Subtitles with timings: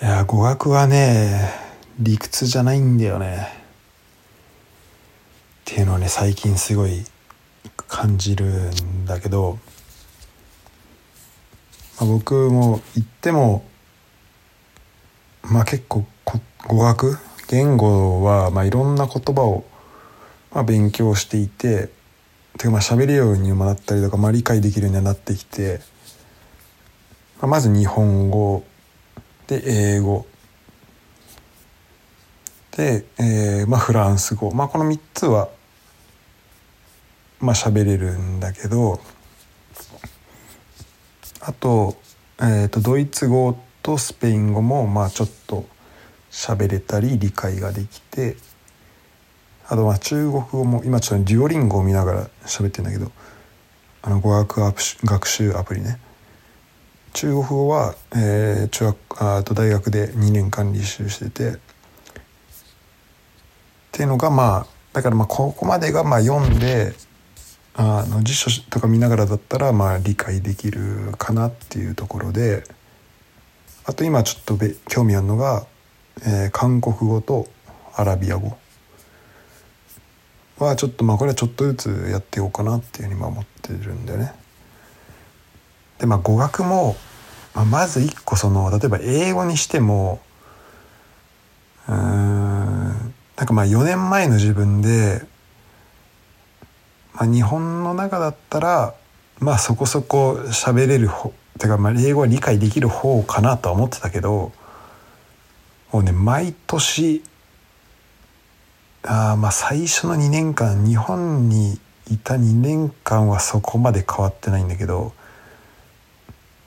[0.00, 1.50] いや語学はね
[1.98, 3.48] 理屈じゃないんだよね。
[5.62, 7.04] っていうのをね最近すごい
[7.88, 9.58] 感じるんだけど、
[11.98, 13.64] まあ、僕も言っても
[15.42, 16.06] まあ結構
[16.68, 17.18] 語学？
[17.48, 19.64] 言語はまあいろんな言葉を
[20.52, 21.90] まあ勉強していて
[22.56, 25.80] てかまあ喋るようにもなったりとか、まあ、理解できるようになってきて、
[27.40, 28.62] まあ、まず日本語
[29.48, 30.26] で英語。
[32.76, 35.48] で、えーまあ、フランス語、まあ、この3つは
[37.40, 39.00] まあ喋れるんだけど
[41.40, 41.96] あと,、
[42.40, 45.66] えーと、ドイツ語とスペイン語もまあちょっと
[46.30, 48.36] 喋れたり理解ができて
[49.66, 53.10] あとまあ中国語も今ちょっとデュオリンゴを見ながら喋ってるんだけど
[54.02, 54.60] あの語学
[55.04, 55.98] 学習アプリね。
[57.18, 61.50] 中国語は、えー、中学あと大学で2年間履修してて。
[61.50, 61.58] っ
[63.90, 66.92] ていうのがまあだからまあここまでがまあ読んで
[67.74, 72.62] あの辞書とか見ながらだったらまあ理解できるかなっていうところで。
[73.84, 74.56] あと今ちょっと
[74.86, 75.66] 興味あるのが、
[76.24, 77.48] えー、韓国語と
[77.96, 78.56] アラビア語。
[80.58, 84.32] はちょっとまあこれはちょっとずつやっていこうかなっていうふうに思ってるんだよね。
[85.98, 86.94] でまあ語学も、
[87.58, 90.20] まあ、まず一個その例えば英語にしても
[91.88, 91.96] うん
[93.36, 95.22] なんかまあ4年前の自分で、
[97.14, 98.94] まあ、日本の中だったら
[99.40, 104.52] まあそこそこ喋れる方てかまあ英語は理解できる方かなとは思ってたけど
[105.90, 107.24] もうね毎年
[109.02, 115.12] あまあ最初の2年間日本にいた2年間はそこまで変わってないんだけど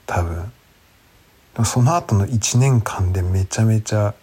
[0.04, 0.52] 多分。
[1.64, 4.14] その後の1年間でめちゃめちゃ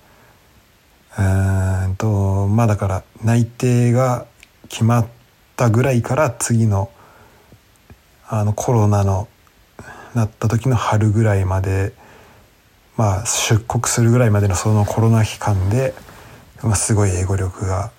[1.17, 4.25] うんとまあだから内定が
[4.67, 5.07] 決まっ
[5.55, 6.89] たぐらいから次の
[8.27, 9.27] あのコロナの
[10.13, 11.93] なった時の春ぐらいまで
[12.97, 15.93] まあ出国するぐらいまでのそのコロナ期間で、
[16.63, 17.91] まあ、すごい英語力が、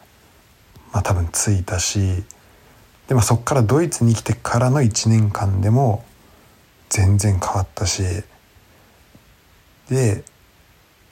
[0.92, 2.24] まあ、多分ついたし
[3.08, 6.04] で、まあ、そっからドイツに来てからの1年間でも
[6.88, 8.02] 全然変わったし
[9.90, 10.24] で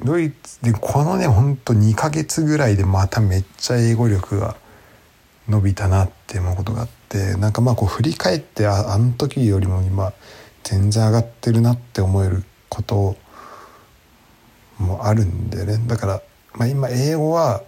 [0.05, 4.57] ドイツでこのねほんと2ヶ月ぐらいでまためっちゃ英語力が
[5.49, 10.13] 伸びたなって思うことがあってなんかまあこう振り返ってああの時よりも今
[10.63, 13.17] 全然上がってるなって思えること
[14.79, 15.79] もあるんだよね。
[15.87, 16.23] だから、
[16.55, 17.63] まあ、今英語は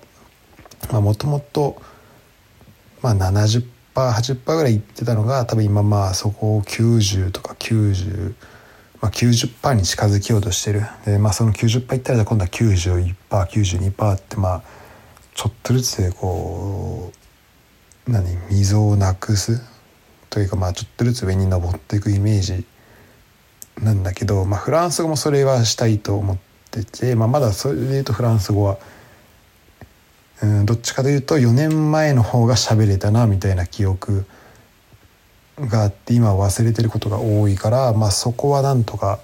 [0.92, 1.81] もともと
[3.03, 8.34] 70%80% ぐらいいってたのが多分今まあそこを90とか90
[9.00, 10.83] まあ、90%に近づきようとしてる。
[11.06, 14.62] で、まあ、その90%いったら今度は 91%92% ってまあ
[15.34, 17.12] ちょっとずつでこ
[18.06, 19.62] う何溝をなくす
[20.28, 22.66] というかまあちょっとずつ上に登っていくイメージ
[23.81, 26.39] なんだけど、まあ、フランス語もそれはしたいと思っ
[26.71, 28.78] てて、まあ、まだそれで言うとフランス語は
[30.43, 34.27] うんどっちかというと4年前の方が喋れたなみたいな記憶
[35.60, 39.21] があって今忘れてることが多いから、まあ、そこはなんとか、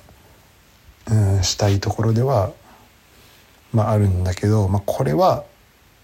[1.10, 2.52] うん、したいところでは、
[3.72, 5.44] まあ、あるんだけど、まあ、これは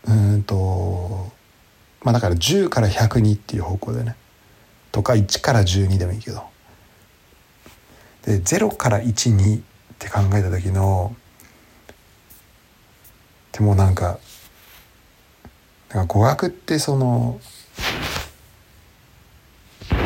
[0.06, 1.30] うんと
[2.02, 4.16] まあだから10から102っていう方向でね。
[4.90, 6.42] とか1から12でもいいけど。
[8.24, 9.62] で0から12っ
[9.98, 11.14] て考えた時の
[13.52, 14.18] でもなんか
[15.90, 17.40] なんか語学ってその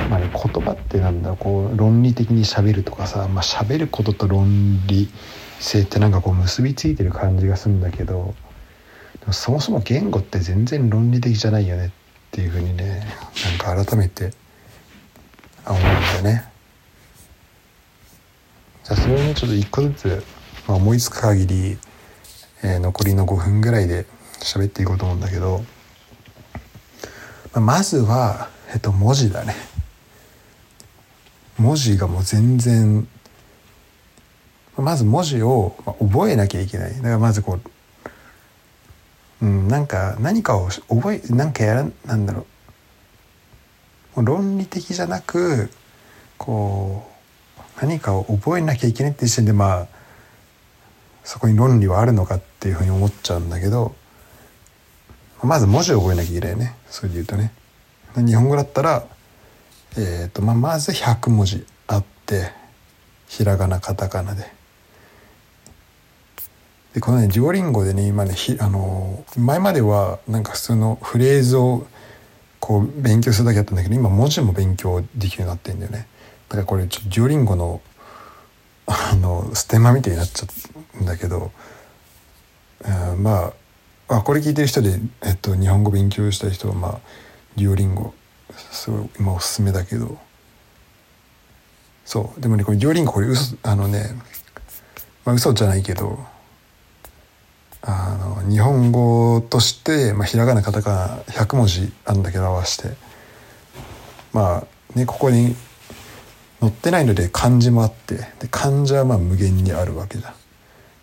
[0.08, 5.08] まあね、言葉ってなんだこう論理的にしゃべるとかさ、まあ、喋ることと論理
[5.58, 8.34] 性ってなんかこう結びついてる感じがするんだけど
[9.32, 11.90] そもそも言語って全然論理的じゃないよねっ
[12.30, 13.04] ていうふうにね
[13.66, 14.32] なんか改めて
[15.66, 16.44] 思うんだよね。
[18.84, 20.24] じゃあそれをねちょっと一個ずつ、
[20.68, 21.78] まあ、思いつく限り、
[22.62, 24.06] えー、残りの5分ぐらいで
[24.38, 25.64] 喋っていこうと思うんだけど、
[27.52, 29.56] まあ、まずは、えっと、文字だね。
[31.58, 33.08] 文字がもう全然
[34.76, 36.94] まず文字を覚えなきゃいけない。
[36.96, 37.58] だからまずこ
[39.40, 42.46] う、うん、なんか何かを覚えなんかやらなんだろ
[44.16, 44.24] う。
[44.24, 45.70] 論理的じゃなく
[46.38, 47.06] こ
[47.58, 49.86] う何かを覚えなきゃいけないって時点でまあ
[51.24, 53.94] そこに論理はあるのかっていうふうに思っちゃうんだけど
[55.42, 56.76] まず文字を覚えなきゃいけないね。
[56.88, 57.52] それで言うとね。
[58.16, 59.04] 日本語だったら
[59.96, 62.52] えーとまあ、まず100文字あって
[63.28, 64.54] ひらがなカタカナで。
[66.94, 71.86] でこのねデュオリンゴでね今ねひあの前まではなんか普通のフレーズを
[72.58, 76.08] こう勉強するだけだったんだけど今文字も勉強できるようになってんだよね。
[76.48, 77.80] だからこれちょっとデュオリンゴの
[78.86, 80.46] あのステマみたいになっちゃ
[81.00, 81.50] うんだけど、
[82.84, 83.52] うん、ま
[84.08, 86.98] ああこれ聞いてる人で、えっと、日本語勉強したい人はまあ
[87.56, 88.14] デュオリンゴ
[88.54, 90.18] すごい今おすすめだけど。
[92.04, 92.40] そう。
[92.40, 94.14] でもねこれデュオリンゴこれ嘘あのね
[95.24, 96.18] まあ嘘じゃないけど
[97.82, 102.96] あの日本語として、まあ、ひらがなカタカナ100文字あんだけど合わせて
[104.32, 104.64] ま
[104.94, 105.54] あねここに
[106.60, 110.34] 載ってないので漢字もあってで漢字はまあ無限にあるわけじゃ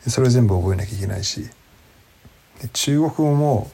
[0.08, 1.50] それを全部覚えなきゃいけないし
[2.74, 3.72] 中国語も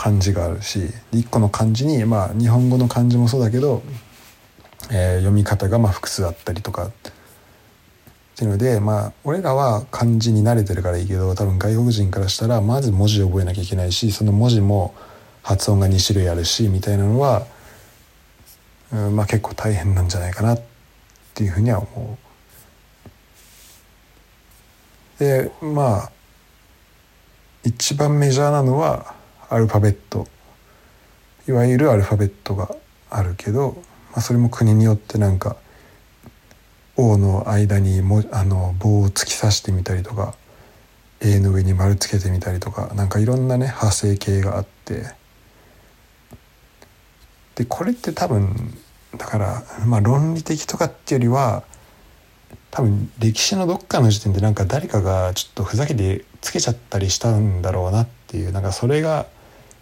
[0.00, 3.82] 漢字があるし一個の漢字にまあ日本語の漢字もそうだけど、
[4.90, 6.90] えー、読み方がまあ複数あったりとかっ
[8.34, 14.94] ていうのでまあ俺らは漢字に慣れてるからいいけど多分外国人からしたらまず文字を覚えなきゃいけないしその文字も
[15.42, 17.46] 発音が2種類あるしみたいなのは、
[18.94, 20.62] うんまあ、結構大変なんじゃないかなっ
[21.34, 22.18] ていうふうには思
[25.18, 25.18] う。
[25.18, 26.12] でまあ
[27.64, 29.19] 一番メジャーなのは
[29.50, 30.26] アルファベット。
[31.48, 32.74] いわゆるアルファベットが
[33.10, 33.82] あるけど、
[34.12, 35.56] まあ、それも国によってなんか
[36.96, 40.34] 「O の間にもあの棒を突き刺してみたりとか
[41.20, 45.18] A の上に丸つけてみたりとかなんかいろんなね派生形があって。
[47.56, 48.78] でこれって多分
[49.16, 51.64] だからまあ論理的とかっていうよりは
[52.70, 59.26] 多分歴史のどっかの時点でなんか誰かがちょっとふざけてつけちゃったりしたんだろうなっていうなんかそれが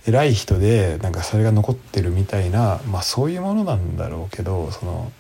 [0.09, 5.13] 偉い人でなんかそれが残ってるみたいなまあそういうものなんだろうけどその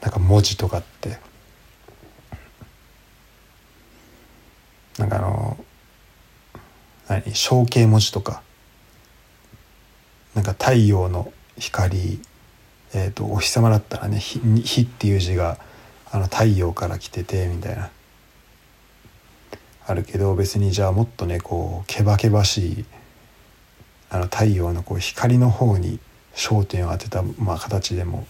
[0.00, 1.18] なんか文字とかって。
[4.98, 5.56] なんかあの
[7.08, 8.42] 何象形文字とか。
[10.34, 12.20] なんか太陽の光
[12.94, 15.58] えーと、お日様だったらね「火」火っていう字が
[16.10, 17.90] あの太陽から来ててみたいな。
[19.86, 22.84] あるけど別にじゃあもっとねこうけばけばしい
[24.10, 25.98] あの太陽のこう光の方に
[26.34, 28.26] 焦点を当てた、まあ、形でも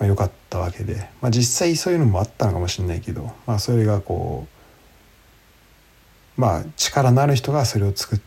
[0.00, 4.46] まあ、かったわけで、まあ、実際そういうのもあったのかもしれないけど、まあ、それがこ
[6.38, 8.20] うまあ力のある人がそれを作っ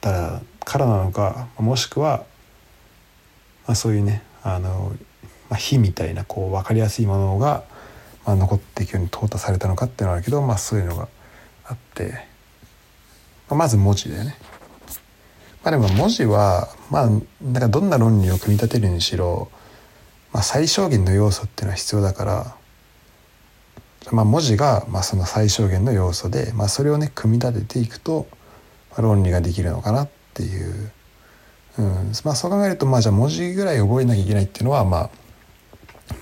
[0.00, 2.24] たからなのかもしくは、
[3.66, 4.92] まあ、そういうねあの、
[5.48, 7.62] まあ、火みたいなこう分かりやすいものが、
[8.26, 11.06] まあ、残っていくように淘汰されたのかっていうのはあるけど、まあ、そういうのが
[11.68, 12.12] あって、
[13.48, 14.36] まあ、まず文字だよね。
[15.62, 17.08] まあ、でも文字はまあ
[17.42, 19.50] なんかどんな論理を組み立てるにしろ
[20.32, 22.56] まあ、最小限の要素っていうのは必要だから、
[24.12, 28.26] まあ、文字がまあその最小限の要素で、まあ、それをね組み立てていくと、
[28.96, 30.92] 論理ができるのかなっていう、
[31.78, 31.84] うん
[32.24, 35.10] まあ、そう考えるとまあじゃあ文字ぐらい覚えなきゃいけないっていうのは、まあ、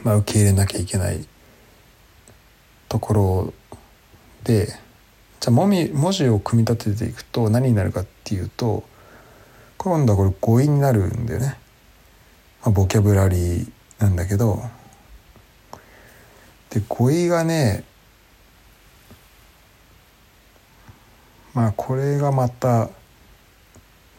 [0.04, 1.26] まあ受け入れなきゃいけない
[2.88, 3.54] ところ
[4.44, 4.69] で
[5.41, 8.85] じゃあ文字を組み立てていくと何になるかっていうと
[9.77, 11.59] 今度はこれ語彙になるんだよね。
[12.62, 14.62] まあ、ボキャブラリーなんだけど
[16.71, 17.85] で語彙がね
[21.55, 22.90] まあこれがまた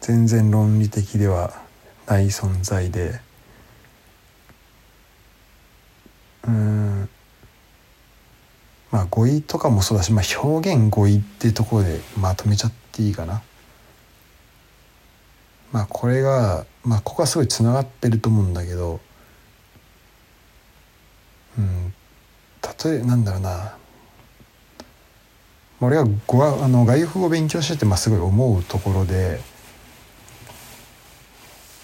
[0.01, 1.61] 全然論理的では
[2.07, 3.19] ない存在で
[6.47, 7.09] うん
[8.89, 13.41] まあ語彙とかもそうだし、まあ、表現語彙っていうところでまとめちゃっていいかな。
[15.71, 18.99] まあこれがまあここはすごいつながってると思うんだけど
[21.57, 21.93] うん
[22.85, 23.77] 例えなんだろうな
[25.79, 29.39] 俺は語あの外国語を勉強してて、まあ、すごい思うところで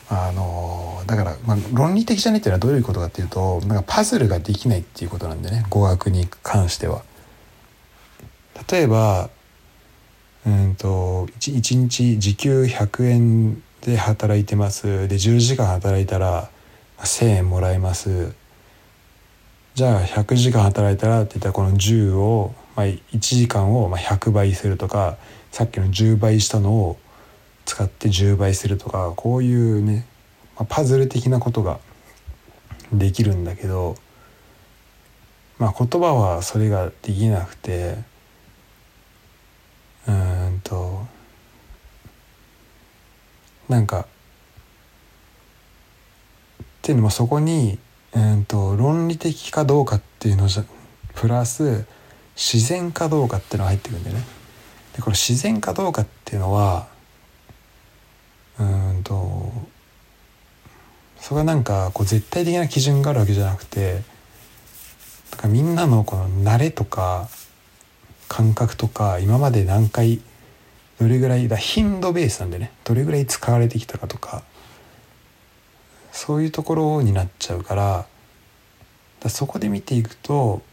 [0.09, 7.03] あのだから、まあ、論理的じゃないっていうのはどういうことかっていうとなんかパズルができないっていうことなんでね語学に関しては。
[8.69, 9.29] 例えば
[10.45, 15.07] うんと 1, 1日時給100円で働いてます。
[15.07, 16.49] で10時間働いたら
[16.97, 18.33] 1,000円もらえます。
[19.75, 25.17] じゃあ100時間働いたらって言ったらこの10を、まあ、1時間を100倍するとか
[25.51, 26.97] さっきの10倍したのを
[27.65, 30.05] 使って10倍するとかこういうね、
[30.55, 31.79] まあ、パズル的なことが
[32.91, 33.95] できるんだけど、
[35.57, 37.97] まあ、言葉はそれができなくて
[40.07, 41.05] うんと
[43.69, 44.05] なんかっ
[46.81, 47.79] ていうのもそこに
[48.13, 50.65] うんと論理的かどうかっていうのじゃ
[51.15, 51.85] プラス
[52.35, 54.23] 自然かどうかっていうのが入ってくるんだよね。
[54.95, 56.87] でこれ自然かどうかっていうのは
[58.59, 59.51] うんと
[61.19, 64.01] それはなんかこう絶対的な基準があるわけじゃなくて
[65.31, 67.29] だからみんなのこの慣れとか
[68.33, 70.19] 感覚とか今まで何回
[70.99, 74.41] どれぐらいだ頻度ベースなんでねどれぐらい使われてきたかとか
[76.11, 78.07] そういうところになっちゃうから
[79.19, 80.63] だそこで見ていくと,、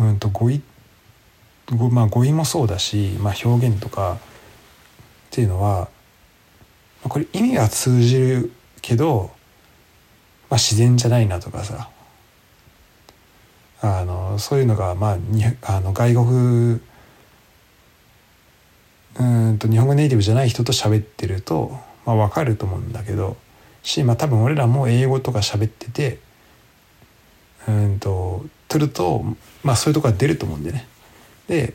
[0.00, 0.62] うんと語彙
[1.72, 4.16] 語,、まあ、語彙もそうだし、まあ、表現とかっ
[5.30, 5.88] ていうのは
[7.04, 9.30] これ意味は通じるけど、
[10.48, 11.88] まあ、自然じゃないなとかさ
[13.82, 16.80] あのそういうのが、まあ、にあの外国
[19.18, 23.36] うんと日本語ネイティブじゃない人と喋ってると、まあ、分かると思うんだけど
[23.82, 26.18] し、まあ、多分俺らも英語とか喋ってて
[27.68, 29.24] うんと取ると、
[29.64, 30.86] まあ、そういうとこが出ると思うんでね。
[31.48, 31.74] で、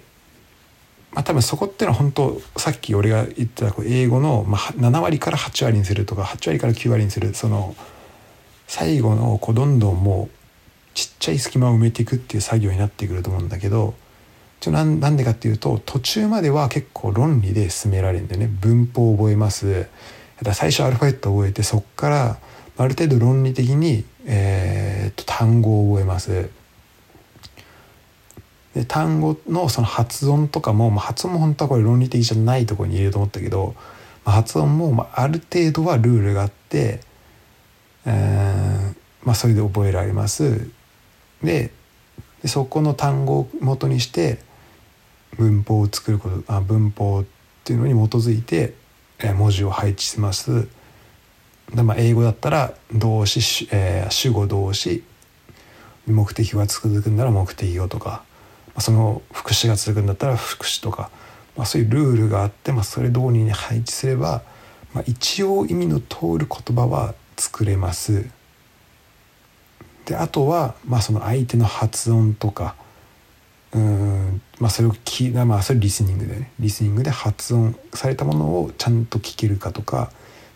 [1.12, 7.76] まあ、多分そこっていうのは本当さっき俺が言ってた英語の、まあ、7割から8割にするとか8割から9割にするその
[8.68, 10.35] 最後のこうどんどんもう
[10.96, 13.94] ちっちゃい隙間を埋めていくっていう作業になってくると思うんだけど
[14.62, 18.48] ちょなんなんでかっていうと途中までは結構論理で進められるんだよね。
[18.48, 19.88] 文法を覚えます。
[20.54, 22.38] 最初アルファベットを覚えてそこから
[22.78, 26.50] ある程度論理的に、えー、と単語を覚えます。
[28.74, 33.76] で単語のその発音とかも、まあ、発音も本当はこれ論理的じゃないところに入れると思ったけど、
[34.26, 37.02] まあ、発音も、まあ、ある程度はルールがあって、
[38.06, 40.70] えーまあ、それで覚えられます。
[41.46, 41.72] で
[42.46, 44.40] そこの単語を元にして
[45.38, 47.26] 文法を作ることあ文法っ
[47.64, 48.74] ていうのに基づいて、
[49.36, 50.68] 文字を配置します
[51.74, 55.04] で、まあ、英語だったら動詞、えー、主語動詞
[56.06, 58.24] 目的が続くんなら目的語とか、
[58.76, 61.10] ま、その副詞が続くんだったら副詞とか、
[61.56, 64.44] まあ、そういうルールがあって、まあ、それ通りに配置すれば、
[64.94, 68.30] まあ、一応意味の通る言葉は作れます。
[70.06, 72.76] であとは、まあ、その相手の発音とか
[73.74, 80.12] うんまあそれを聞まあそれリスニングでねリスニングで発音されたものをちゃんと聞けるかとか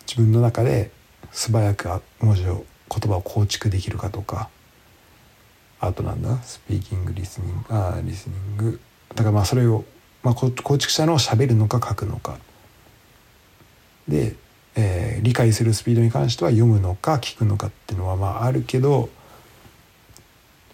[0.08, 0.92] 自分の中で
[1.32, 1.90] 素早く
[2.22, 4.50] 文字を言葉を構築できるかとか
[5.80, 8.80] あとなんだスピーキングリスニングあリスニング。
[9.16, 9.86] だからまあそれを、
[10.24, 12.38] まあ、構築したのを喋るのか書くのか。
[14.08, 14.36] で、
[14.76, 19.10] えー、理解するスピードに関しては読むのか聞くのかっていうのはまああるけど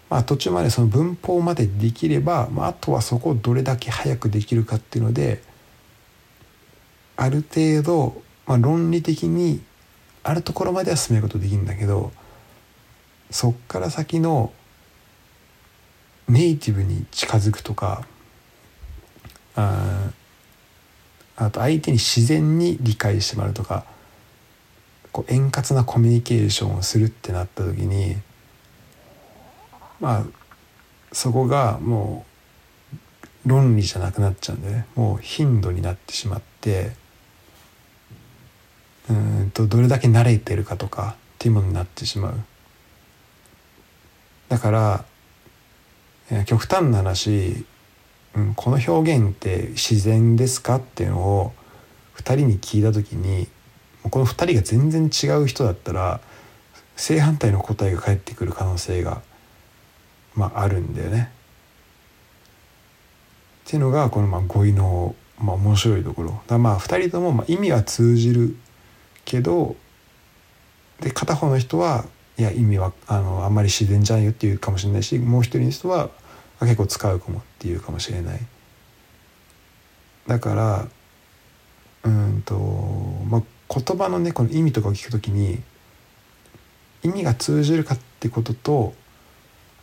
[0.08, 5.42] まあ、途中までその文法までできれば、まあ、あとはそこをどれだけ早くできるかっていうので
[7.16, 9.60] ある程度、まあ、論理的に
[10.22, 12.12] あるところまでは進めることできるんだけど
[13.30, 14.52] そっから先の
[16.28, 18.04] ネイティブに近づくとか
[19.54, 20.10] あ
[21.36, 23.84] あと相手に自然に理解してもらうとか
[25.12, 28.16] こう円滑なコミュニケーションをするってなった時に
[30.00, 30.24] まあ
[31.12, 32.24] そこがも
[33.44, 34.86] う論理じゃなくなっちゃうんでね。
[34.94, 36.92] もう頻度になってしまって
[39.08, 42.34] うんとどれだけ慣れてるかとかっていうものになってしまう。
[44.48, 45.04] だから
[46.44, 47.64] 極端な話、
[48.34, 51.52] うん、この表現って自然ですかっていうのを
[52.16, 53.48] 2人に聞いた時に
[54.02, 56.20] この2人が全然違う人だったら
[56.96, 59.22] 正反対の答えが返ってくる可能性が
[60.36, 61.32] まあ、あるんだよね。
[63.66, 68.56] っていうのがこのまあ語彙のまあ面白いところだまあ2人ともまあ意味は通じる
[69.24, 69.74] けど
[71.00, 72.04] で片方の人は
[72.38, 76.10] いや意味はあのあんまり自然じゃないよっていうかもしれないしもう一人の人は
[76.60, 78.40] 結構使うかもっていうかもしれない。
[80.28, 80.88] だから
[82.04, 82.54] うんと、
[83.28, 85.60] まあ、言葉のねこの意味とかを聞くときに
[87.02, 88.94] 意味が通じるかってことと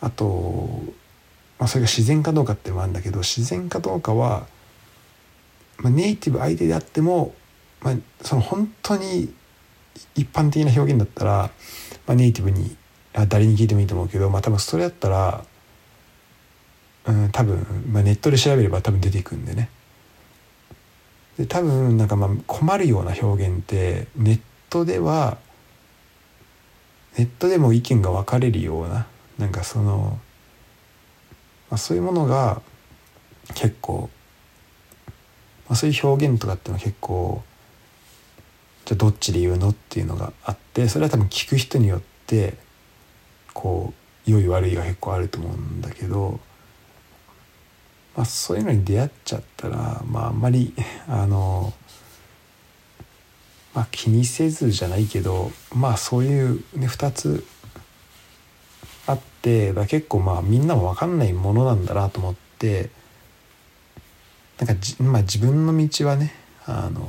[0.03, 0.83] あと、
[1.57, 4.45] まあ、それが自然かどうかっていうのもあるんだけど自然かどうかは、
[5.77, 7.33] まあ、ネイティブ相手であっても、
[7.81, 9.33] まあ、その本当に
[10.15, 11.51] 一般的な表現だったら、
[12.05, 12.75] まあ、ネイティブに
[13.13, 15.45] あ誰に聞いてもいいと思うけど、まあ、多分それだったら、
[17.05, 19.69] うん、多分、まあ、ネットで調べれば多分出ていくんでね。
[21.37, 25.37] で多分なんかまあ困るような表現ってネットでは
[27.17, 30.19] ネットでも意見が分かれるようななんかその、
[31.69, 32.61] まあ、そういうものが
[33.55, 34.09] 結構、
[35.67, 37.43] まあ、そういう表現とかっていうのは結構
[38.85, 42.55] じゃどっちで言うのっていうのがあってそれは多分聞く人によって
[43.53, 43.93] こ
[44.27, 46.39] う良い悪いが結構あると思うんだけど
[48.15, 50.73] まあ、そういうのに出会っちゃったら、まあ、あんまり
[51.07, 51.73] あの、
[53.73, 57.45] まあ、気にせずじゃないけどまあそういう、ね、2つ
[59.05, 62.89] あって結構まあみんなも分かんないものなんだなと思って
[64.59, 66.33] なんかじ、まあ、自分の道はね
[66.65, 67.05] あのま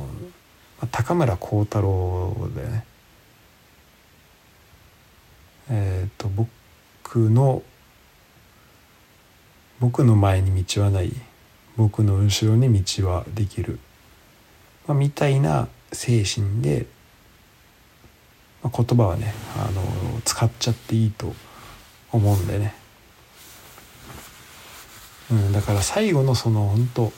[0.82, 2.84] あ高村光太郎だよね。
[5.70, 7.62] えっ、ー、と僕の
[9.80, 11.12] 僕の前に道はない
[11.76, 13.78] 僕の後ろに道はできる、
[14.86, 16.86] まあ、みたいな精神で、
[18.62, 21.34] まあ、言葉はねあの使っちゃっていいと
[22.14, 22.74] 思うんでね、
[25.32, 27.12] うん、だから最後のその本当、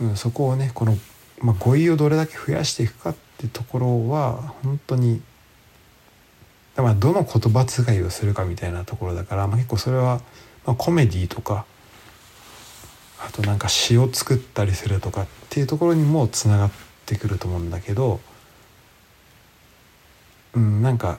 [0.00, 0.96] うん、そこをねこの、
[1.40, 5.20] まあ、語彙をどれだけ増やしていくかってところは本当に
[6.76, 10.20] まあどの言葉遣いをするかみたいなところだから、まあ、結構それは、
[10.64, 11.64] まあ、コメディとか
[13.18, 16.70] あとなんか詩を作ったりするとかっていうところにもつながっ
[17.06, 18.20] てくると思うんだけど
[20.54, 21.18] うんなんか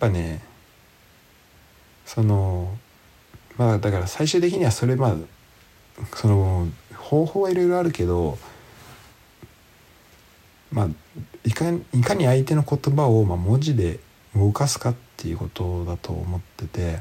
[0.00, 0.40] ぱね
[2.06, 2.76] その
[3.56, 5.16] まあだから最終的にはそれまあ
[6.16, 6.66] その
[6.96, 8.38] 方法はいろいろあるけど
[10.72, 10.88] まあ
[11.44, 14.00] いかいかに相手の言葉をまあ文字で
[14.34, 17.00] 動かすかっていうことだと思ってて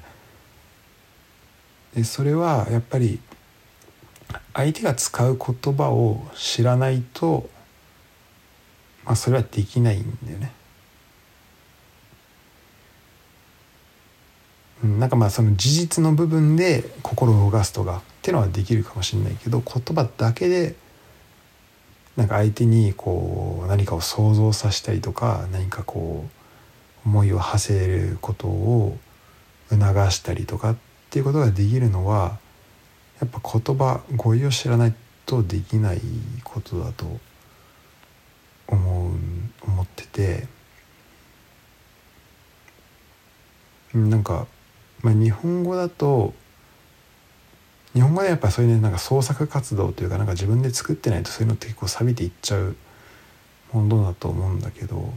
[1.96, 3.20] でそれはやっぱり
[4.54, 7.50] 相手が使う言葉を知らないと、
[9.06, 10.52] まあ、それはできないんだよね。
[14.84, 20.76] なんかまあその事実の部分で心を動かすとかっていうのはできるかもしれないけど言葉だけで
[22.16, 26.26] なんか相手にこう何かを想像させたりとか何かこ
[27.06, 28.98] う思いを馳せることを
[29.70, 29.80] 促
[30.12, 30.78] したりとかっ
[31.10, 32.38] ていうことができるのは
[33.20, 34.94] やっぱ言葉語彙を知らない
[35.26, 36.02] とできない
[36.44, 37.06] ことだと
[38.68, 39.14] 思う
[39.66, 40.60] 思ってて。
[43.94, 44.46] なんか、
[45.02, 46.34] まあ、日本語だと
[47.94, 52.76] 日本語でやっぱそういうねなんか創作活動というかなんか自分で作ってないとそういうのって結構錆びていっちゃう
[53.74, 55.14] ものだと思うんだけど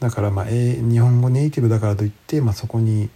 [0.00, 3.08] だからまあ、え日本語ネイティブだからといって、まあ、そこに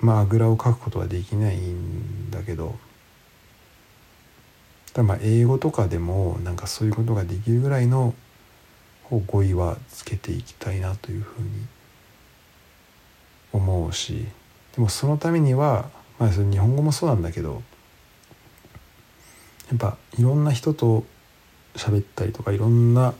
[0.00, 2.74] まああぐらをかくことはできないんだけど
[4.92, 8.14] だまあ英語とかでもなんかそういうことができるぐらいの
[9.18, 11.48] 語彙はつけていきたいなというふうに
[13.52, 14.26] 思うし
[14.74, 17.62] でもそのためには、まあ、日本語もそうなんだけど
[19.68, 21.04] やっぱいろんな人と
[21.74, 23.14] 喋ったりとかいろんな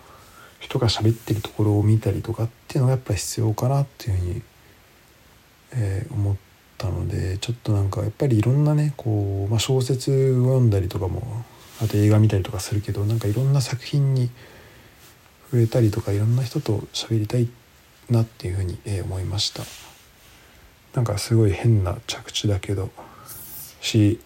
[0.60, 4.42] 人が喋ってるところを見たりとかっていうのがやっぱ必要かなっていうふうに、
[5.74, 6.36] えー、思っ
[6.78, 11.44] たのでちょっとなんかやっぱりいろんなねこう、まあ、小説を読んだりとかも
[11.82, 14.30] あと映画見たりとかするけどなんかいろんな作品に
[15.52, 17.46] 触れたりとかいろんな人と喋りたい
[18.08, 19.62] なっていうふうに、え、思いました。
[20.94, 22.90] なんかすごい変な着地だけど
[23.82, 24.18] し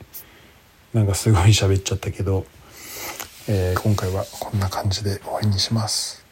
[0.92, 2.44] なんかすごい喋っちゃったけど、
[3.48, 6.25] えー、今回はこんな感じで終わりにします。